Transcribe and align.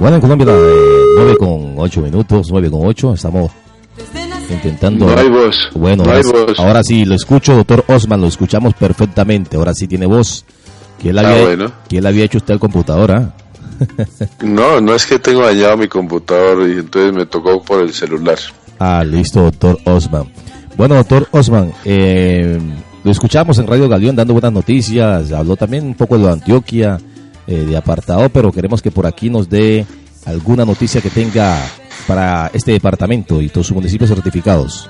Bueno, 0.00 0.16
en 0.16 0.20
Colombia, 0.22 0.46
eh, 0.50 1.02
9 1.16 1.36
con 1.38 1.74
8 1.76 2.00
minutos, 2.02 2.48
9 2.50 2.70
con 2.70 2.86
8, 2.86 3.14
estamos 3.14 3.50
intentando. 4.50 5.06
No 5.06 5.18
hay 5.18 5.28
voz. 5.28 5.70
Bueno, 5.74 6.04
no 6.04 6.10
hay 6.12 6.22
ahora, 6.24 6.44
voz. 6.46 6.60
ahora 6.60 6.82
sí, 6.84 7.04
lo 7.04 7.14
escucho, 7.16 7.54
doctor 7.56 7.84
Osman, 7.88 8.20
lo 8.20 8.28
escuchamos 8.28 8.74
perfectamente. 8.74 9.56
Ahora 9.56 9.74
sí 9.74 9.88
tiene 9.88 10.06
voz. 10.06 10.44
¿Quién 11.00 11.16
le 11.16 11.20
Ah, 11.22 11.30
había, 11.30 11.44
bueno. 11.44 11.72
¿quién 11.88 12.02
le 12.04 12.08
había 12.08 12.24
hecho 12.24 12.38
usted 12.38 12.54
al 12.54 12.60
computador? 12.60 13.10
ah? 13.12 13.32
No, 14.44 14.80
no 14.80 14.94
es 14.94 15.04
que 15.06 15.18
tengo 15.18 15.42
dañado 15.44 15.76
mi 15.76 15.88
computador 15.88 16.68
y 16.68 16.78
entonces 16.78 17.12
me 17.12 17.26
tocó 17.26 17.60
por 17.62 17.80
el 17.82 17.92
celular. 17.92 18.38
Ah, 18.78 19.02
listo, 19.04 19.42
doctor 19.42 19.78
Osman. 19.84 20.24
Bueno, 20.76 20.94
doctor 20.94 21.26
Osman, 21.32 21.72
eh, 21.84 22.58
lo 23.02 23.10
escuchamos 23.10 23.58
en 23.58 23.66
Radio 23.66 23.88
Galeón 23.88 24.14
dando 24.16 24.32
buenas 24.32 24.52
noticias, 24.52 25.32
habló 25.32 25.56
también 25.56 25.84
un 25.86 25.94
poco 25.94 26.14
de 26.16 26.20
lo 26.22 26.26
de 26.28 26.32
Antioquia, 26.34 26.98
eh, 27.48 27.64
de 27.64 27.76
apartado, 27.76 28.28
pero 28.28 28.52
queremos 28.52 28.82
que 28.82 28.90
por 28.90 29.06
aquí 29.06 29.30
nos 29.30 29.48
dé 29.48 29.86
alguna 30.26 30.64
noticia 30.64 31.00
que 31.00 31.08
tenga 31.08 31.58
para 32.06 32.50
este 32.52 32.72
departamento 32.72 33.40
y 33.40 33.48
todos 33.48 33.68
sus 33.68 33.74
municipios 33.74 34.10
certificados. 34.10 34.88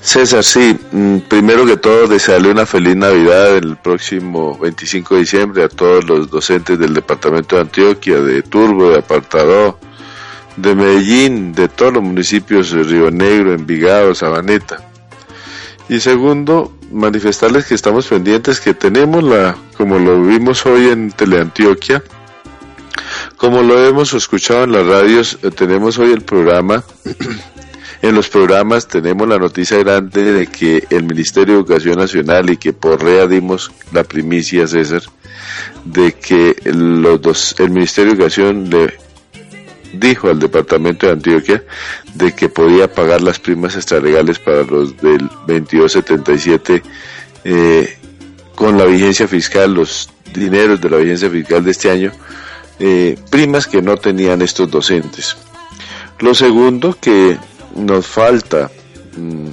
César, 0.00 0.44
sí, 0.44 0.76
mm, 0.92 1.18
primero 1.28 1.66
que 1.66 1.76
todo 1.76 2.06
desearle 2.06 2.50
una 2.50 2.64
feliz 2.64 2.94
Navidad 2.94 3.56
el 3.56 3.76
próximo 3.76 4.56
25 4.58 5.14
de 5.14 5.20
diciembre 5.20 5.64
a 5.64 5.68
todos 5.68 6.04
los 6.04 6.30
docentes 6.30 6.78
del 6.78 6.94
departamento 6.94 7.56
de 7.56 7.62
Antioquia, 7.62 8.20
de 8.20 8.42
Turbo, 8.42 8.90
de 8.90 8.98
Apartado, 8.98 9.78
de 10.56 10.74
Medellín, 10.74 11.52
de 11.52 11.68
todos 11.68 11.94
los 11.94 12.04
municipios 12.04 12.70
de 12.70 12.84
Río 12.84 13.10
Negro, 13.10 13.52
Envigado, 13.52 14.14
Sabaneta. 14.14 14.78
Y 15.88 16.00
segundo, 16.00 16.73
manifestarles 16.94 17.66
que 17.66 17.74
estamos 17.74 18.06
pendientes, 18.06 18.60
que 18.60 18.72
tenemos 18.72 19.22
la, 19.22 19.56
como 19.76 19.98
lo 19.98 20.22
vimos 20.22 20.64
hoy 20.64 20.88
en 20.88 21.10
Teleantioquia, 21.10 22.02
como 23.36 23.62
lo 23.62 23.84
hemos 23.84 24.14
escuchado 24.14 24.64
en 24.64 24.72
las 24.72 24.86
radios, 24.86 25.38
eh, 25.42 25.50
tenemos 25.50 25.98
hoy 25.98 26.12
el 26.12 26.22
programa 26.22 26.84
en 28.02 28.14
los 28.14 28.28
programas 28.28 28.86
tenemos 28.86 29.26
la 29.26 29.38
noticia 29.38 29.78
grande 29.78 30.32
de 30.32 30.46
que 30.46 30.86
el 30.90 31.04
Ministerio 31.04 31.54
de 31.54 31.60
Educación 31.60 31.98
Nacional 31.98 32.50
y 32.50 32.56
que 32.56 32.72
por 32.72 33.02
REA 33.02 33.26
dimos 33.26 33.72
la 33.92 34.04
primicia, 34.04 34.66
César, 34.66 35.02
de 35.84 36.12
que 36.12 36.56
los 36.64 37.20
dos, 37.20 37.56
el 37.58 37.70
Ministerio 37.70 38.12
de 38.12 38.18
Educación 38.18 38.70
le 38.70 39.03
dijo 39.98 40.28
al 40.28 40.38
Departamento 40.38 41.06
de 41.06 41.12
Antioquia 41.12 41.62
de 42.14 42.32
que 42.32 42.48
podía 42.48 42.92
pagar 42.92 43.22
las 43.22 43.38
primas 43.38 43.76
extralegales 43.76 44.38
para 44.38 44.62
los 44.62 44.96
del 44.98 45.28
2277 45.46 46.82
eh, 47.44 47.98
con 48.54 48.78
la 48.78 48.84
vigencia 48.84 49.26
fiscal, 49.28 49.74
los 49.74 50.08
dineros 50.32 50.80
de 50.80 50.90
la 50.90 50.96
vigencia 50.98 51.30
fiscal 51.30 51.64
de 51.64 51.70
este 51.70 51.90
año, 51.90 52.12
eh, 52.78 53.18
primas 53.30 53.66
que 53.66 53.82
no 53.82 53.96
tenían 53.96 54.42
estos 54.42 54.70
docentes. 54.70 55.36
Lo 56.20 56.34
segundo, 56.34 56.96
que 57.00 57.38
nos 57.74 58.06
falta 58.06 58.70
mm, 59.16 59.48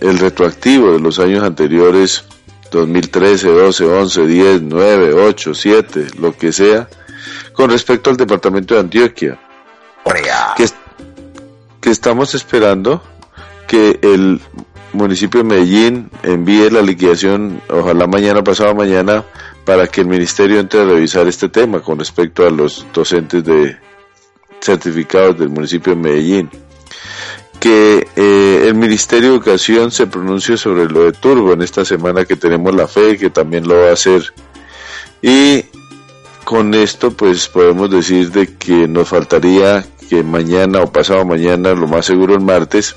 el 0.00 0.18
retroactivo 0.18 0.92
de 0.92 1.00
los 1.00 1.18
años 1.18 1.44
anteriores, 1.44 2.24
2013, 2.70 3.48
12, 3.48 3.84
11, 3.84 4.26
10, 4.26 4.62
9, 4.62 5.12
8, 5.14 5.54
7, 5.54 6.06
lo 6.18 6.36
que 6.36 6.52
sea, 6.52 6.88
con 7.52 7.70
respecto 7.70 8.10
al 8.10 8.16
departamento 8.16 8.74
de 8.74 8.80
Antioquia. 8.80 9.40
Que, 10.56 10.68
que 11.80 11.90
estamos 11.90 12.34
esperando 12.34 13.02
que 13.66 13.98
el 14.02 14.40
municipio 14.92 15.42
de 15.42 15.48
Medellín 15.48 16.10
envíe 16.22 16.70
la 16.70 16.82
liquidación, 16.82 17.60
ojalá 17.68 18.06
mañana, 18.06 18.42
pasado 18.42 18.74
mañana, 18.74 19.24
para 19.64 19.86
que 19.86 20.00
el 20.00 20.06
ministerio 20.06 20.58
entre 20.58 20.80
a 20.80 20.84
revisar 20.84 21.26
este 21.26 21.48
tema 21.48 21.80
con 21.80 21.98
respecto 21.98 22.46
a 22.46 22.50
los 22.50 22.86
docentes 22.92 23.44
de 23.44 23.76
certificados 24.60 25.38
del 25.38 25.50
municipio 25.50 25.94
de 25.94 26.00
Medellín 26.00 26.50
que 27.58 28.06
eh, 28.14 28.64
el 28.66 28.74
Ministerio 28.74 29.30
de 29.30 29.34
Educación 29.36 29.90
se 29.90 30.06
pronuncie 30.06 30.56
sobre 30.56 30.86
lo 30.86 31.04
de 31.04 31.12
Turbo 31.12 31.52
en 31.52 31.62
esta 31.62 31.84
semana 31.84 32.24
que 32.24 32.36
tenemos 32.36 32.74
la 32.74 32.86
fe, 32.86 33.18
que 33.18 33.30
también 33.30 33.66
lo 33.66 33.76
va 33.76 33.90
a 33.90 33.92
hacer. 33.94 34.32
Y 35.22 35.64
con 36.44 36.72
esto 36.74 37.10
pues 37.10 37.48
podemos 37.48 37.90
decir 37.90 38.30
de 38.30 38.54
que 38.56 38.86
nos 38.86 39.08
faltaría 39.08 39.84
que 40.08 40.22
mañana 40.22 40.80
o 40.80 40.90
pasado 40.90 41.24
mañana, 41.24 41.74
lo 41.74 41.86
más 41.86 42.06
seguro 42.06 42.34
el 42.34 42.40
martes, 42.40 42.96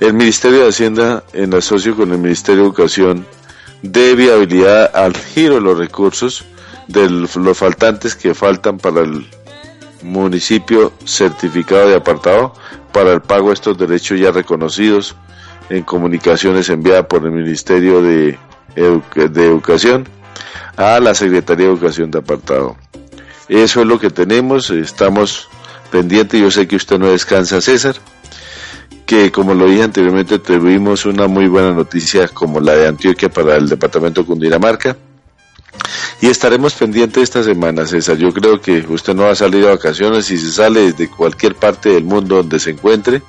el 0.00 0.14
Ministerio 0.14 0.62
de 0.62 0.68
Hacienda 0.68 1.22
en 1.32 1.54
asocio 1.54 1.94
con 1.96 2.10
el 2.12 2.18
Ministerio 2.18 2.62
de 2.62 2.68
Educación 2.68 3.26
dé 3.82 4.14
viabilidad 4.14 4.90
al 4.94 5.16
giro 5.16 5.56
de 5.56 5.60
los 5.60 5.78
recursos 5.78 6.44
de 6.88 7.08
los 7.08 7.58
faltantes 7.58 8.14
que 8.14 8.34
faltan 8.34 8.78
para 8.78 9.02
el 9.02 9.26
municipio 10.02 10.92
certificado 11.04 11.88
de 11.88 11.96
apartado 11.96 12.54
para 12.92 13.12
el 13.12 13.22
pago 13.22 13.48
de 13.48 13.54
estos 13.54 13.78
derechos 13.78 14.18
ya 14.20 14.30
reconocidos 14.30 15.16
en 15.70 15.82
comunicaciones 15.82 16.68
enviadas 16.68 17.06
por 17.06 17.24
el 17.24 17.32
Ministerio 17.32 18.02
de, 18.02 18.38
de 18.74 19.46
Educación 19.46 20.06
a 20.76 21.00
la 21.00 21.14
Secretaría 21.14 21.66
de 21.66 21.72
Educación 21.72 22.10
de 22.10 22.18
apartado. 22.18 22.76
Eso 23.48 23.80
es 23.80 23.86
lo 23.86 23.98
que 23.98 24.10
tenemos, 24.10 24.70
estamos 24.70 25.48
pendientes, 25.94 26.40
yo 26.40 26.50
sé 26.50 26.66
que 26.66 26.74
usted 26.74 26.98
no 26.98 27.06
descansa, 27.06 27.60
César, 27.60 27.94
que 29.06 29.30
como 29.30 29.54
lo 29.54 29.68
dije 29.68 29.84
anteriormente 29.84 30.40
tuvimos 30.40 31.06
una 31.06 31.28
muy 31.28 31.46
buena 31.46 31.70
noticia 31.70 32.26
como 32.26 32.58
la 32.58 32.72
de 32.72 32.88
Antioquia 32.88 33.28
para 33.28 33.54
el 33.54 33.68
departamento 33.68 34.22
de 34.22 34.26
Cundinamarca. 34.26 34.96
Y 36.20 36.26
estaremos 36.26 36.74
pendientes 36.74 37.22
esta 37.22 37.44
semana, 37.44 37.86
César. 37.86 38.16
Yo 38.16 38.32
creo 38.32 38.60
que 38.60 38.84
usted 38.88 39.14
no 39.14 39.22
va 39.22 39.30
a 39.30 39.34
salir 39.36 39.62
de 39.62 39.70
vacaciones. 39.70 40.26
Si 40.26 40.36
se 40.36 40.50
sale 40.50 40.90
desde 40.90 41.08
cualquier 41.08 41.54
parte 41.54 41.90
del 41.90 42.02
mundo 42.02 42.36
donde 42.38 42.58
se 42.58 42.70
encuentre, 42.70 43.22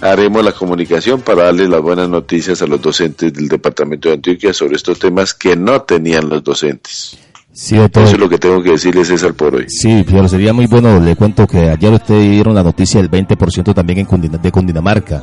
haremos 0.00 0.44
la 0.44 0.52
comunicación 0.52 1.20
para 1.20 1.46
darle 1.46 1.66
las 1.66 1.80
buenas 1.80 2.08
noticias 2.08 2.62
a 2.62 2.68
los 2.68 2.80
docentes 2.80 3.32
del 3.32 3.48
departamento 3.48 4.08
de 4.08 4.14
Antioquia 4.14 4.54
sobre 4.54 4.76
estos 4.76 5.00
temas 5.00 5.34
que 5.34 5.56
no 5.56 5.82
tenían 5.82 6.28
los 6.28 6.44
docentes. 6.44 7.18
Sí, 7.54 7.76
doctor. 7.76 8.02
Eso 8.02 8.14
es 8.14 8.18
lo 8.20 8.28
que 8.28 8.36
tengo 8.38 8.60
que 8.62 8.70
decirle, 8.72 9.04
César, 9.04 9.32
por 9.34 9.54
hoy. 9.54 9.66
Sí, 9.68 10.04
pero 10.06 10.28
sería 10.28 10.52
muy 10.52 10.66
bueno, 10.66 10.98
le 10.98 11.14
cuento 11.14 11.46
que 11.46 11.70
ayer 11.70 11.92
ustedes 11.92 12.28
dieron 12.30 12.52
la 12.54 12.64
noticia 12.64 13.00
del 13.00 13.08
20% 13.10 13.72
también 13.72 14.00
en 14.00 14.06
Cundina- 14.06 14.38
de 14.38 14.50
Cundinamarca. 14.50 15.22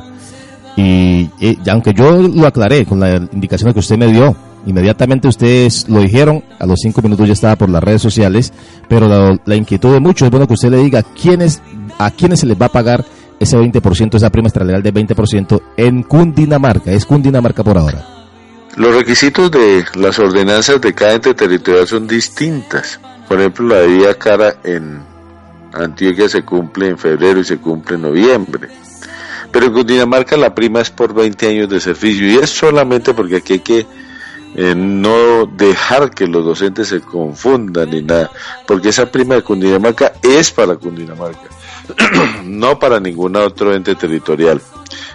Y, 0.76 1.28
y 1.38 1.58
aunque 1.70 1.92
yo 1.92 2.10
lo 2.22 2.46
aclaré 2.46 2.86
con 2.86 2.98
la 2.98 3.16
indicación 3.32 3.72
que 3.74 3.80
usted 3.80 3.98
me 3.98 4.06
dio, 4.10 4.34
inmediatamente 4.64 5.28
ustedes 5.28 5.86
lo 5.90 6.00
dijeron, 6.00 6.42
a 6.58 6.64
los 6.64 6.78
cinco 6.82 7.02
minutos 7.02 7.26
ya 7.26 7.34
estaba 7.34 7.56
por 7.56 7.68
las 7.68 7.84
redes 7.84 8.00
sociales, 8.00 8.50
pero 8.88 9.06
la, 9.06 9.38
la 9.44 9.54
inquietud 9.54 9.92
de 9.92 10.00
muchos 10.00 10.24
es 10.26 10.30
bueno 10.30 10.46
que 10.46 10.54
usted 10.54 10.70
le 10.70 10.78
diga 10.78 11.02
quiénes, 11.02 11.60
a 11.98 12.10
quiénes 12.10 12.40
se 12.40 12.46
les 12.46 12.58
va 12.58 12.66
a 12.66 12.72
pagar 12.72 13.04
ese 13.38 13.58
20%, 13.58 14.14
esa 14.14 14.30
prima 14.30 14.48
extralegal 14.48 14.82
del 14.82 14.94
20% 14.94 15.60
en 15.76 16.02
Cundinamarca. 16.04 16.90
Es 16.92 17.04
Cundinamarca 17.04 17.62
por 17.62 17.76
ahora. 17.76 18.21
Los 18.76 18.94
requisitos 18.94 19.50
de 19.50 19.84
las 19.94 20.18
ordenanzas 20.18 20.80
de 20.80 20.94
cada 20.94 21.14
ente 21.14 21.34
territorial 21.34 21.86
son 21.86 22.06
distintas. 22.06 22.98
Por 23.28 23.38
ejemplo, 23.38 23.66
la 23.66 23.82
Vía 23.82 24.18
Cara 24.18 24.56
en 24.64 25.02
Antioquia 25.72 26.28
se 26.28 26.42
cumple 26.42 26.88
en 26.88 26.98
febrero 26.98 27.40
y 27.40 27.44
se 27.44 27.58
cumple 27.58 27.96
en 27.96 28.02
noviembre. 28.02 28.68
Pero 29.50 29.66
en 29.66 29.72
Cundinamarca 29.74 30.36
la 30.38 30.54
prima 30.54 30.80
es 30.80 30.90
por 30.90 31.12
20 31.12 31.48
años 31.48 31.68
de 31.68 31.80
servicio 31.80 32.26
y 32.26 32.36
es 32.36 32.48
solamente 32.48 33.12
porque 33.12 33.36
aquí 33.36 33.54
hay 33.54 33.58
que 33.60 33.86
eh, 34.54 34.74
no 34.74 35.46
dejar 35.46 36.10
que 36.10 36.26
los 36.26 36.44
docentes 36.44 36.88
se 36.88 37.00
confundan 37.00 37.90
ni 37.90 38.02
nada, 38.02 38.30
porque 38.66 38.90
esa 38.90 39.10
prima 39.10 39.34
de 39.34 39.42
Cundinamarca 39.42 40.12
es 40.22 40.50
para 40.50 40.76
Cundinamarca, 40.76 41.48
no 42.44 42.78
para 42.78 43.00
ningún 43.00 43.36
otro 43.36 43.74
ente 43.74 43.94
territorial. 43.94 44.60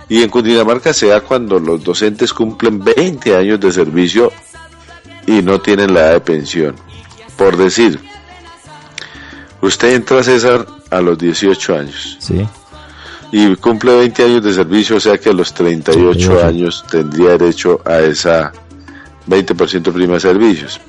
Y 0.09 0.23
en 0.23 0.29
Cundinamarca 0.29 0.94
se 0.94 1.07
da 1.07 1.22
cuando 1.22 1.59
los 1.59 1.83
docentes 1.83 2.33
cumplen 2.33 2.83
20 2.83 3.35
años 3.35 3.59
de 3.59 3.72
servicio 3.72 4.31
y 5.25 5.41
no 5.41 5.59
tienen 5.59 5.94
la 5.94 6.01
edad 6.01 6.13
de 6.13 6.22
pensión. 6.22 6.75
Por 7.38 7.57
decir, 7.57 8.00
usted 9.61 9.94
entra, 9.94 10.23
César, 10.23 10.66
a 10.89 11.01
los 11.01 11.17
18 11.17 11.75
años 11.75 12.17
Sí. 12.19 12.47
y 13.31 13.55
cumple 13.58 13.96
20 13.97 14.23
años 14.23 14.43
de 14.43 14.53
servicio, 14.53 14.96
o 14.96 14.99
sea 14.99 15.17
que 15.17 15.29
a 15.29 15.34
los 15.34 15.53
38 15.53 16.11
38. 16.29 16.46
años 16.47 16.85
tendría 16.90 17.31
derecho 17.31 17.81
a 17.85 17.99
esa 17.99 18.53
20% 19.28 19.91
prima 19.91 20.13
de 20.13 20.20
servicios. 20.22 20.79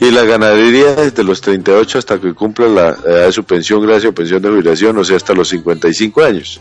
Y 0.00 0.10
la 0.10 0.24
ganadería 0.24 0.94
desde 0.94 1.24
los 1.24 1.40
38 1.40 1.98
hasta 1.98 2.20
que 2.20 2.34
cumpla 2.34 2.66
la 2.68 2.88
edad 2.90 3.26
de 3.26 3.32
su 3.32 3.44
pensión, 3.44 3.82
gracias 3.82 4.10
o 4.10 4.14
pensión 4.14 4.42
de 4.42 4.50
jubilación, 4.50 4.98
o 4.98 5.04
sea, 5.04 5.16
hasta 5.16 5.34
los 5.34 5.48
55 5.48 6.22
años. 6.22 6.60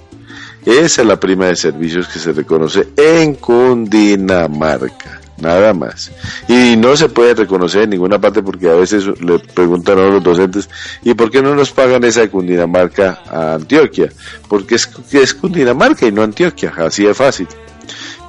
Esa 0.65 1.01
es 1.01 1.07
la 1.07 1.19
prima 1.19 1.47
de 1.47 1.55
servicios 1.55 2.07
que 2.07 2.19
se 2.19 2.31
reconoce 2.31 2.87
en 2.95 3.35
Cundinamarca, 3.35 5.19
nada 5.37 5.73
más. 5.73 6.09
Y 6.47 6.77
no 6.77 6.95
se 6.95 7.09
puede 7.09 7.33
reconocer 7.33 7.83
en 7.83 7.89
ninguna 7.89 8.19
parte 8.19 8.41
porque 8.41 8.69
a 8.69 8.75
veces 8.75 9.05
le 9.19 9.39
preguntan 9.39 9.99
a 9.99 10.07
los 10.07 10.23
docentes, 10.23 10.69
¿y 11.03 11.13
por 11.15 11.29
qué 11.29 11.41
no 11.41 11.53
nos 11.53 11.71
pagan 11.71 12.05
esa 12.05 12.21
de 12.21 12.29
Cundinamarca 12.29 13.23
a 13.29 13.55
Antioquia? 13.55 14.09
Porque 14.47 14.75
es, 14.75 14.89
es 15.11 15.33
Cundinamarca 15.33 16.07
y 16.07 16.13
no 16.13 16.23
Antioquia, 16.23 16.73
así 16.77 17.03
de 17.03 17.13
fácil. 17.13 17.47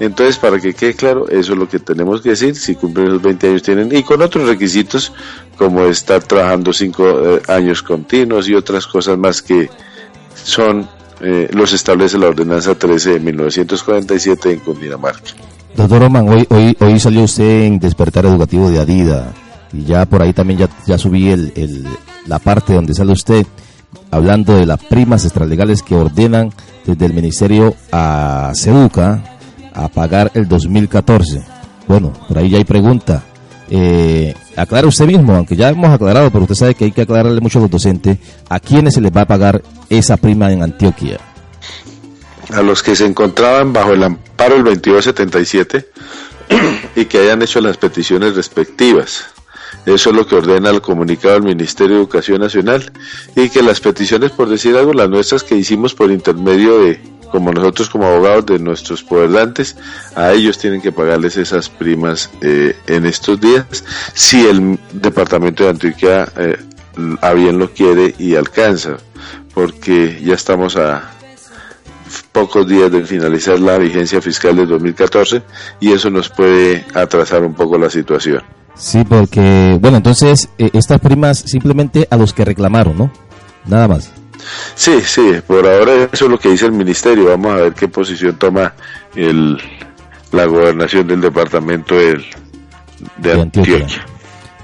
Entonces, 0.01 0.39
para 0.39 0.59
que 0.59 0.75
quede 0.75 0.95
claro, 0.95 1.29
eso 1.29 1.53
es 1.53 1.59
lo 1.59 1.69
que 1.69 1.79
tenemos 1.79 2.21
que 2.21 2.31
decir, 2.31 2.57
si 2.57 2.75
cumplen 2.75 3.13
los 3.13 3.23
20 3.23 3.49
años 3.49 3.63
tienen, 3.63 3.95
y 3.95 4.03
con 4.03 4.23
otros 4.23 4.49
requisitos 4.49 5.13
como 5.57 5.85
estar 5.85 6.23
trabajando 6.23 6.73
5 6.73 7.05
eh, 7.09 7.43
años 7.49 7.83
continuos 7.83 8.49
y 8.49 8.55
otras 8.55 8.87
cosas 8.87 9.17
más 9.17 9.41
que 9.41 9.71
son, 10.35 10.89
eh, 11.21 11.49
los 11.53 11.73
establece 11.73 12.19
la 12.19 12.29
ordenanza 12.29 12.75
13 12.75 13.15
de 13.15 13.21
1947 13.21 14.53
en 14.53 14.59
Cundinamarca. 14.61 15.31
Doctor 15.77 16.03
Roman, 16.03 16.29
hoy, 16.29 16.77
hoy, 16.81 17.01
salió 17.01 17.23
usted 17.23 17.63
en 17.63 17.79
Despertar 17.79 18.27
Educativo 18.27 18.71
de 18.71 18.81
Adida 18.81 19.33
y 19.73 19.85
ya 19.85 20.07
por 20.07 20.23
ahí 20.23 20.33
también 20.33 20.61
ya, 20.61 20.69
ya 20.87 20.99
subí 20.99 21.31
el, 21.31 21.53
el, 21.57 21.85
la 22.27 22.39
parte 22.39 22.75
donde 22.75 22.95
sale 22.95 23.13
usted 23.13 23.47
hablando 24.11 24.57
de 24.57 24.67
las 24.67 24.83
primas 24.85 25.25
extralegales 25.25 25.83
que 25.83 25.97
ordenan 25.97 26.53
desde 26.85 27.07
el 27.07 27.15
Ministerio 27.15 27.75
a 27.91 28.53
Ceuca 28.55 29.34
a 29.75 29.89
pagar 29.89 30.31
el 30.35 30.49
2014. 30.49 31.43
Bueno, 31.87 32.13
por 32.29 32.39
ahí 32.39 32.51
ya 32.51 32.59
hay 32.59 32.65
pregunta. 32.65 33.23
Eh, 33.69 34.35
aclara 34.57 34.87
usted 34.87 35.07
mismo, 35.07 35.35
aunque 35.35 35.57
ya 35.57 35.71
hemos 35.71 35.91
aclarado, 35.91 36.31
pero 36.31 36.45
usted 36.45 36.55
sabe 36.55 36.75
que 36.75 36.85
hay 36.85 36.93
que 36.93 37.03
aclararle 37.03 37.41
mucho 37.41 37.59
a 37.59 37.63
los 37.63 37.71
docentes, 37.71 38.19
¿a 38.49 38.61
quiénes 38.61 38.95
se 38.95 39.01
les 39.01 39.11
va 39.11 39.23
a 39.23 39.27
pagar 39.27 39.63
esa 39.89 40.17
prima 40.17 40.53
en 40.53 40.63
Antioquia? 40.63 41.19
A 42.51 42.63
los 42.63 42.83
que 42.83 42.95
se 42.95 43.07
encontraban 43.07 43.73
bajo 43.73 43.93
el 43.93 44.03
amparo 44.03 44.55
del 44.55 44.65
2277 44.65 45.89
y 46.97 47.05
que 47.07 47.19
hayan 47.19 47.43
hecho 47.43 47.61
las 47.61 47.77
peticiones 47.77 48.37
respectivas. 48.37 49.27
Eso 49.87 50.11
es 50.11 50.17
lo 50.17 50.27
que 50.27 50.37
ordena 50.37 50.71
el 50.71 50.81
comunicado 50.81 51.35
del 51.35 51.43
Ministerio 51.43 51.97
de 51.97 52.03
Educación 52.03 52.41
Nacional 52.41 52.91
y 53.37 53.51
que 53.51 53.63
las 53.63 53.81
peticiones, 53.81 54.31
por 54.31 54.49
decir 54.49 54.77
algo, 54.77 54.95
las 54.95 55.11
nuestras 55.11 55.43
que 55.43 55.57
hicimos 55.57 55.95
por 55.95 56.11
intermedio 56.11 56.79
de, 56.79 57.01
como 57.35 57.51
nosotros 57.51 57.91
como 57.91 58.07
abogados 58.07 58.47
de 58.47 58.61
nuestros 58.61 59.03
poderdantes, 59.03 59.75
a 60.15 60.31
ellos 60.31 60.57
tienen 60.57 60.81
que 60.81 60.93
pagarles 60.93 61.37
esas 61.37 61.69
primas 61.69 62.31
eh, 62.41 62.77
en 62.87 63.07
estos 63.07 63.41
días, 63.41 63.67
si 64.13 64.47
el 64.47 64.79
departamento 64.93 65.65
de 65.65 65.71
Antioquia 65.71 66.29
eh, 66.37 66.57
a 67.21 67.33
bien 67.33 67.59
lo 67.59 67.73
quiere 67.73 68.15
y 68.21 68.37
alcanza, 68.37 68.99
porque 69.53 70.23
ya 70.23 70.35
estamos 70.35 70.77
a 70.77 71.11
pocos 72.31 72.69
días 72.69 72.93
de 72.93 73.05
finalizar 73.05 73.59
la 73.59 73.79
vigencia 73.79 74.23
fiscal 74.23 74.55
del 74.55 74.69
2014 74.69 75.43
y 75.81 75.91
eso 75.91 76.11
nos 76.11 76.29
puede 76.29 76.87
atrasar 76.95 77.43
un 77.43 77.55
poco 77.55 77.77
la 77.77 77.91
situación. 77.91 78.45
Sí, 78.77 79.03
porque, 79.03 79.77
bueno, 79.81 79.97
entonces 79.97 80.51
eh, 80.57 80.71
estas 80.73 81.01
primas 81.01 81.39
simplemente 81.39 82.07
a 82.13 82.17
los 82.17 82.33
que 82.33 82.45
reclamaron, 82.45 82.97
¿no? 82.97 83.11
Nada 83.67 83.89
más. 83.89 84.14
Sí, 84.75 85.01
sí, 85.01 85.35
por 85.47 85.67
ahora 85.67 86.09
eso 86.13 86.25
es 86.25 86.31
lo 86.31 86.39
que 86.39 86.51
dice 86.51 86.67
el 86.67 86.73
ministerio. 86.73 87.27
Vamos 87.27 87.53
a 87.53 87.57
ver 87.57 87.73
qué 87.75 87.89
posición 87.89 88.37
toma 88.37 88.75
el, 89.15 89.59
la 90.33 90.45
gobernación 90.47 91.07
del 91.07 91.21
departamento 91.21 91.95
del, 91.95 92.25
de, 93.19 93.33
Antioquia. 93.33 93.87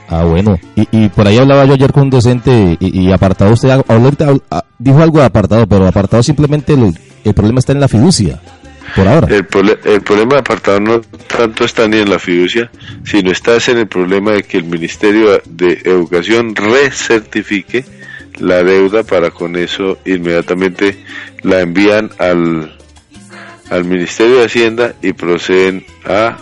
Ah, 0.09 0.25
bueno. 0.25 0.59
Y, 0.75 0.89
y 0.91 1.09
por 1.09 1.27
ahí 1.27 1.39
hablaba 1.39 1.65
yo 1.65 1.75
ayer 1.75 1.93
con 1.93 2.05
un 2.05 2.11
docente 2.11 2.77
y, 2.81 3.13
apartado 3.13 3.53
usted, 3.53 3.71
ahorita 3.87 4.35
dijo 4.79 5.03
algo 5.03 5.21
de 5.21 5.25
apartado, 5.27 5.67
pero 5.67 5.87
apartado 5.87 6.23
simplemente 6.23 6.75
el 7.25 7.35
problema 7.35 7.61
está 7.61 7.73
en 7.73 7.81
la 7.81 7.89
fiducia 7.89 8.41
por 8.97 9.07
ahora. 9.07 9.29
El, 9.29 9.47
el 9.85 10.03
problema 10.03 10.35
de 10.35 10.41
apartado 10.41 10.81
no 10.81 11.01
tanto 11.29 11.65
está 11.65 11.87
ni 11.87 11.99
en 11.99 12.11
la 12.11 12.19
fiducia, 12.19 12.71
sino 13.05 13.31
está 13.31 13.57
en 13.69 13.79
el 13.79 13.87
problema 13.87 14.33
de 14.33 14.43
que 14.43 14.57
el 14.57 14.65
Ministerio 14.65 15.41
de 15.49 15.81
Educación 15.85 16.57
recertifique 16.57 17.85
la 18.39 18.63
deuda 18.63 19.03
para 19.03 19.31
con 19.31 19.57
eso 19.57 19.99
inmediatamente 20.05 21.05
la 21.43 21.61
envían 21.61 22.11
al, 22.19 22.77
al 23.71 23.85
Ministerio 23.85 24.39
de 24.39 24.45
Hacienda 24.47 24.95
y 25.03 25.13
proceden 25.13 25.85
a 26.05 26.37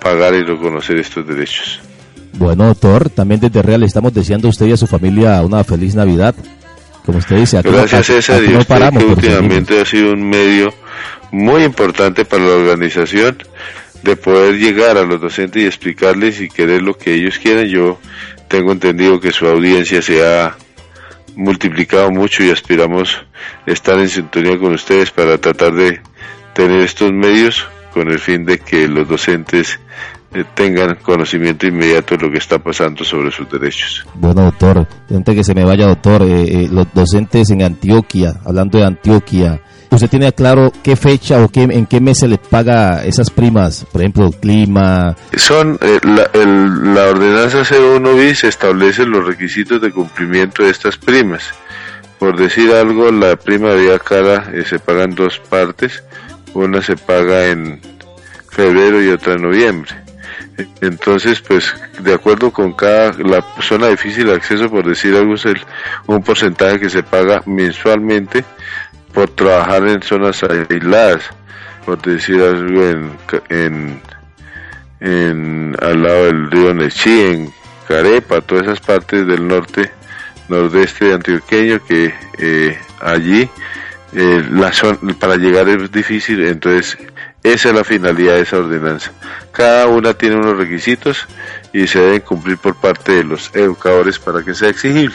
pagar 0.00 0.34
y 0.34 0.42
reconocer 0.42 0.98
estos 0.98 1.26
derechos. 1.26 1.80
Bueno, 2.34 2.66
doctor, 2.66 3.08
también 3.08 3.40
desde 3.40 3.62
Real 3.62 3.82
estamos 3.82 4.12
deseando 4.12 4.48
a 4.48 4.50
usted 4.50 4.66
y 4.66 4.72
a 4.72 4.76
su 4.76 4.86
familia 4.86 5.40
una 5.42 5.64
feliz 5.64 5.94
Navidad. 5.94 6.34
Como 7.04 7.18
usted 7.18 7.36
dice, 7.36 7.58
aquí 7.58 7.70
Gracias, 7.70 8.06
César. 8.06 8.42
no 8.42 8.64
paramos. 8.64 9.02
últimamente 9.04 9.80
ha 9.80 9.84
sido 9.84 10.12
un 10.12 10.28
medio 10.28 10.74
muy 11.30 11.62
importante 11.62 12.24
para 12.24 12.44
la 12.44 12.56
organización 12.56 13.38
de 14.02 14.16
poder 14.16 14.58
llegar 14.58 14.96
a 14.98 15.04
los 15.04 15.20
docentes 15.20 15.62
y 15.62 15.66
explicarles 15.66 16.40
y 16.40 16.48
querer 16.48 16.82
lo 16.82 16.94
que 16.94 17.14
ellos 17.14 17.38
quieren. 17.38 17.68
Yo 17.68 17.98
tengo 18.48 18.72
entendido 18.72 19.18
que 19.20 19.32
su 19.32 19.46
audiencia 19.46 20.02
se 20.02 20.24
ha 20.24 20.56
multiplicado 21.36 22.10
mucho 22.10 22.42
y 22.42 22.50
aspiramos 22.50 23.24
estar 23.66 23.98
en 23.98 24.08
sintonía 24.08 24.58
con 24.58 24.72
ustedes 24.72 25.10
para 25.10 25.38
tratar 25.38 25.74
de 25.74 26.00
tener 26.54 26.80
estos 26.80 27.12
medios 27.12 27.68
con 27.92 28.10
el 28.10 28.18
fin 28.18 28.44
de 28.44 28.58
que 28.58 28.88
los 28.88 29.06
docentes 29.08 29.78
tengan 30.44 30.96
conocimiento 30.96 31.66
inmediato 31.66 32.16
de 32.16 32.26
lo 32.26 32.30
que 32.30 32.38
está 32.38 32.58
pasando 32.58 33.04
sobre 33.04 33.30
sus 33.30 33.48
derechos. 33.50 34.04
Bueno, 34.14 34.42
doctor, 34.42 34.86
antes 35.10 35.34
que 35.34 35.44
se 35.44 35.54
me 35.54 35.64
vaya, 35.64 35.86
doctor, 35.86 36.22
eh, 36.22 36.42
eh, 36.42 36.68
los 36.70 36.92
docentes 36.92 37.50
en 37.50 37.62
Antioquia, 37.62 38.34
hablando 38.44 38.78
de 38.78 38.84
Antioquia, 38.84 39.60
¿usted 39.90 40.08
tiene 40.08 40.32
claro 40.32 40.72
qué 40.82 40.96
fecha 40.96 41.42
o 41.42 41.48
qué, 41.48 41.62
en 41.62 41.86
qué 41.86 42.00
mes 42.00 42.18
se 42.18 42.28
les 42.28 42.38
paga 42.38 43.04
esas 43.04 43.30
primas? 43.30 43.86
Por 43.90 44.00
ejemplo, 44.00 44.30
clima. 44.30 45.16
Son, 45.36 45.78
la, 46.02 46.30
la 46.34 47.08
ordenanza 47.08 47.62
01 47.62 48.14
bis 48.14 48.44
establece 48.44 49.06
los 49.06 49.26
requisitos 49.26 49.80
de 49.80 49.90
cumplimiento 49.90 50.62
de 50.62 50.70
estas 50.70 50.96
primas. 50.96 51.42
Por 52.18 52.36
decir 52.38 52.72
algo, 52.72 53.10
la 53.12 53.36
prima 53.36 53.70
de 53.70 53.82
vía 53.82 53.98
cara 53.98 54.50
se 54.66 54.78
paga 54.78 55.04
en 55.04 55.14
dos 55.14 55.38
partes. 55.38 56.02
Una 56.54 56.80
se 56.80 56.96
paga 56.96 57.48
en 57.48 57.78
febrero 58.48 59.02
y 59.02 59.08
otra 59.08 59.34
en 59.34 59.42
noviembre 59.42 60.05
entonces, 60.80 61.40
pues, 61.40 61.74
de 62.00 62.14
acuerdo 62.14 62.50
con 62.50 62.72
cada 62.72 63.12
la 63.12 63.44
zona 63.60 63.88
difícil 63.88 64.26
de 64.26 64.34
acceso, 64.34 64.70
por 64.70 64.86
decir 64.86 65.14
algo, 65.14 65.34
es 65.34 65.44
el, 65.44 65.60
un 66.06 66.22
porcentaje 66.22 66.80
que 66.80 66.90
se 66.90 67.02
paga 67.02 67.42
mensualmente 67.46 68.44
por 69.12 69.30
trabajar 69.30 69.86
en 69.86 70.02
zonas 70.02 70.42
aisladas, 70.42 71.30
por 71.84 72.00
decir 72.00 72.40
algo, 72.40 72.82
en, 73.48 74.00
en, 75.00 75.76
al 75.80 76.02
lado 76.02 76.24
del 76.24 76.50
río 76.50 76.74
Nechí, 76.74 77.20
en 77.20 77.52
Carepa, 77.86 78.40
todas 78.40 78.64
esas 78.64 78.80
partes 78.80 79.26
del 79.26 79.46
norte, 79.46 79.90
nordeste 80.48 81.12
antioqueño 81.12 81.84
que 81.84 82.14
eh, 82.38 82.78
allí 83.00 83.48
eh, 84.12 84.44
la 84.50 84.72
zona, 84.72 84.98
para 85.18 85.36
llegar 85.36 85.68
es 85.68 85.90
difícil, 85.90 86.44
entonces 86.46 86.96
esa 87.52 87.68
es 87.68 87.74
la 87.74 87.84
finalidad 87.84 88.34
de 88.34 88.42
esa 88.42 88.58
ordenanza. 88.58 89.12
Cada 89.52 89.86
una 89.86 90.14
tiene 90.14 90.36
unos 90.36 90.56
requisitos 90.56 91.26
y 91.72 91.86
se 91.86 92.00
deben 92.00 92.20
cumplir 92.20 92.58
por 92.58 92.76
parte 92.76 93.12
de 93.12 93.24
los 93.24 93.50
educadores 93.54 94.18
para 94.18 94.42
que 94.42 94.54
sea 94.54 94.68
exigible. 94.68 95.14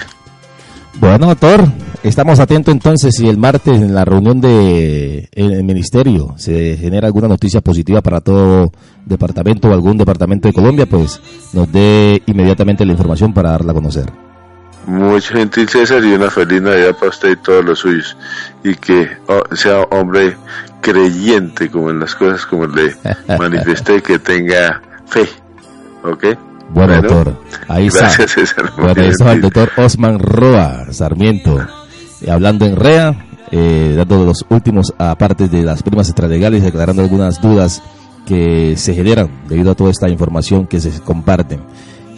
Bueno, 0.96 1.28
doctor, 1.28 1.64
estamos 2.04 2.40
atentos 2.40 2.74
entonces 2.74 3.16
si 3.16 3.28
el 3.28 3.38
martes 3.38 3.74
en 3.74 3.94
la 3.94 4.04
reunión 4.04 4.42
del 4.42 5.30
el 5.32 5.64
ministerio 5.64 6.34
se 6.38 6.78
genera 6.78 7.08
alguna 7.08 7.30
noticia 7.30 7.62
positiva 7.62 8.02
para 8.02 8.20
todo 8.20 8.72
departamento 9.06 9.70
o 9.70 9.74
algún 9.74 9.98
departamento 9.98 10.48
de 10.48 10.54
Colombia, 10.54 10.86
pues 10.86 11.22
nos 11.54 11.72
dé 11.72 12.22
inmediatamente 12.26 12.86
la 12.86 12.92
información 12.92 13.34
para 13.34 13.52
darla 13.52 13.72
a 13.72 13.76
conocer. 13.76 14.06
Muy 14.88 15.22
gentil 15.22 15.70
César 15.70 16.04
y 16.04 16.14
una 16.14 16.30
feliz 16.30 16.62
Navidad 16.62 16.96
para 16.96 17.10
usted 17.10 17.32
y 17.32 17.36
todos 17.36 17.64
los 17.64 17.80
suyos. 17.80 18.18
Y 18.64 18.76
que 18.76 19.08
oh, 19.28 19.56
sea 19.56 19.82
hombre 19.92 20.36
creyente 20.82 21.70
como 21.70 21.90
en 21.90 22.00
las 22.00 22.16
cosas 22.16 22.46
como 22.46 22.66
le 22.68 22.96
manifesté, 23.40 24.02
que 24.02 24.20
tenga 24.20 24.82
fe. 25.08 25.28
¿Ok? 26.04 26.26
Bueno, 26.74 27.02
doctor. 27.02 27.38
Ahí 27.68 27.90
gracias, 27.90 28.20
está. 28.20 28.28
César. 28.28 28.74
Bueno, 28.78 29.02
eso 29.02 29.26
es 29.26 29.34
el 29.36 29.42
doctor 29.42 29.72
Osman 29.78 30.20
Roa 30.20 30.92
Sarmiento. 30.92 31.60
Eh, 32.22 32.32
hablando 32.32 32.66
en 32.66 32.76
REA, 32.76 33.16
eh, 33.52 33.94
dando 33.98 34.26
los 34.26 34.46
últimos 34.50 34.94
apartes 34.98 35.52
de 35.52 35.64
las 35.64 35.84
primas 35.84 36.08
extralegales, 36.10 36.64
declarando 36.64 37.02
algunas 37.02 37.42
dudas 37.42 37.82
que 38.26 38.76
se 38.78 38.94
generan 38.94 39.30
debido 39.50 39.72
a 39.72 39.76
toda 39.76 39.92
esta 39.92 40.08
información 40.10 40.68
que 40.68 40.80
se 40.80 41.02
comparten. 41.02 41.62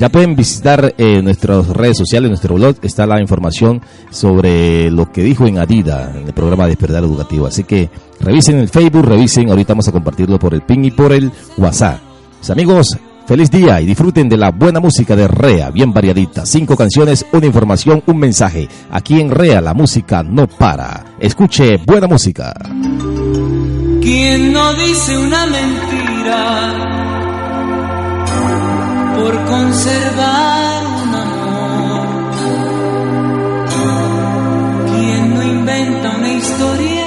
Ya 0.03 0.10
pueden 0.10 0.36
visitar 0.36 0.93
eh, 0.98 1.22
nuestras 1.22 1.65
redes 1.69 1.98
sociales, 1.98 2.27
nuestro 2.29 2.55
blog, 2.55 2.75
está 2.81 3.05
la 3.05 3.22
información 3.22 3.81
sobre 4.10 4.91
lo 4.91 5.10
que 5.10 5.24
dijo 5.24 5.48
en 5.48 5.60
Adida, 5.60 6.12
en 6.13 6.27
el 6.27 6.33
programa 6.33 6.65
de 6.65 6.72
Despertar 6.72 7.05
Educativo. 7.05 7.48
Así 7.48 7.63
que 7.63 7.89
revisen 8.19 8.57
el 8.57 8.67
Facebook, 8.67 9.05
revisen, 9.05 9.50
ahorita 9.50 9.72
vamos 9.72 9.88
a 9.88 9.93
compartirlo 9.93 10.38
por 10.38 10.53
el 10.55 10.63
ping 10.63 10.83
y 10.83 10.91
por 10.91 11.13
el 11.13 11.31
WhatsApp. 11.55 12.01
Mis 12.38 12.50
amigos, 12.50 12.98
feliz 13.25 13.50
día 13.50 13.79
y 13.79 13.86
disfruten 13.86 14.27
de 14.27 14.36
la 14.36 14.51
buena 14.51 14.81
música 14.81 15.15
de 15.15 15.25
Rea, 15.25 15.69
bien 15.69 15.93
variadita. 15.93 16.45
Cinco 16.45 16.75
canciones, 16.75 17.25
una 17.31 17.45
información, 17.45 18.03
un 18.05 18.17
mensaje. 18.17 18.67
Aquí 18.91 19.22
en 19.22 19.31
Rea 19.31 19.62
la 19.62 19.74
música 19.74 20.22
no 20.22 20.48
para. 20.48 21.15
Escuche 21.17 21.77
buena 21.77 22.07
música. 22.07 22.53
¿Quién 24.01 24.51
no 24.51 24.74
dice 24.74 25.17
una 25.17 25.45
mentira? 25.45 27.12
Por 29.15 29.46
conservar 29.46 30.86
un 31.03 31.15
amor. 31.15 32.08
¿Quién 34.89 35.34
no 35.36 35.43
inventa 35.43 36.15
una 36.17 36.29
historia? 36.34 37.02